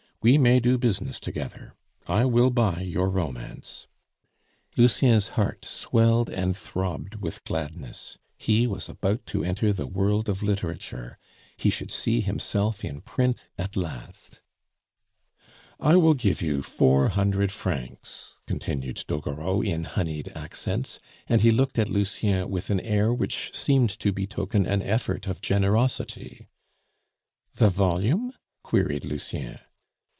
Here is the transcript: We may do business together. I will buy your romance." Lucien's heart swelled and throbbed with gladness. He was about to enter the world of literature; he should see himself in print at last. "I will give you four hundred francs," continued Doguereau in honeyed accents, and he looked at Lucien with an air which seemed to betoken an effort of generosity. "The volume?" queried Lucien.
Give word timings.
We 0.23 0.37
may 0.37 0.59
do 0.59 0.77
business 0.77 1.19
together. 1.19 1.73
I 2.05 2.25
will 2.25 2.51
buy 2.51 2.81
your 2.81 3.09
romance." 3.09 3.87
Lucien's 4.77 5.29
heart 5.29 5.65
swelled 5.65 6.29
and 6.29 6.55
throbbed 6.55 7.15
with 7.15 7.43
gladness. 7.43 8.19
He 8.37 8.67
was 8.67 8.87
about 8.87 9.25
to 9.25 9.43
enter 9.43 9.73
the 9.73 9.87
world 9.87 10.29
of 10.29 10.43
literature; 10.43 11.17
he 11.57 11.71
should 11.71 11.89
see 11.89 12.21
himself 12.21 12.85
in 12.85 13.01
print 13.01 13.45
at 13.57 13.75
last. 13.75 14.41
"I 15.79 15.95
will 15.95 16.13
give 16.13 16.39
you 16.39 16.61
four 16.61 17.07
hundred 17.09 17.51
francs," 17.51 18.35
continued 18.45 19.03
Doguereau 19.07 19.63
in 19.65 19.85
honeyed 19.85 20.31
accents, 20.35 20.99
and 21.27 21.41
he 21.41 21.49
looked 21.49 21.79
at 21.79 21.89
Lucien 21.89 22.47
with 22.47 22.69
an 22.69 22.79
air 22.81 23.11
which 23.11 23.55
seemed 23.55 23.89
to 23.97 24.13
betoken 24.13 24.67
an 24.67 24.83
effort 24.83 25.25
of 25.25 25.41
generosity. 25.41 26.47
"The 27.55 27.69
volume?" 27.71 28.33
queried 28.61 29.03
Lucien. 29.03 29.57